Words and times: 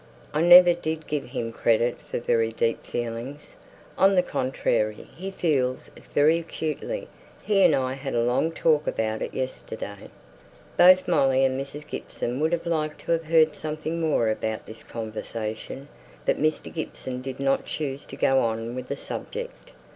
"I 0.33 0.41
never 0.41 0.73
did 0.73 1.05
give 1.05 1.25
him 1.25 1.51
credit 1.51 2.01
for 2.01 2.17
very 2.19 2.51
deep 2.53 2.83
feelings." 2.87 3.55
"On 3.99 4.15
the 4.15 4.23
contrary, 4.23 5.07
he 5.15 5.29
feels 5.29 5.91
it 5.95 6.05
very 6.15 6.39
acutely. 6.39 7.07
He 7.43 7.61
and 7.61 7.75
I 7.75 7.93
had 7.93 8.15
a 8.15 8.23
long 8.23 8.51
talk 8.51 8.87
about 8.87 9.21
it, 9.21 9.31
yesterday." 9.31 10.09
Both 10.75 11.07
Molly 11.07 11.45
and 11.45 11.61
Mrs. 11.61 11.85
Gibson 11.85 12.39
would 12.39 12.51
have 12.51 12.65
liked 12.65 13.01
to 13.01 13.11
have 13.11 13.25
heard 13.25 13.55
something 13.55 14.01
more 14.01 14.31
about 14.31 14.65
this 14.65 14.81
conversation; 14.81 15.87
but 16.25 16.39
Mr. 16.39 16.73
Gibson 16.73 17.21
did 17.21 17.39
not 17.39 17.67
choose 17.67 18.03
to 18.07 18.15
go 18.15 18.39
on 18.39 18.73
with 18.73 18.87
the 18.87 18.97
subject. 18.97 19.69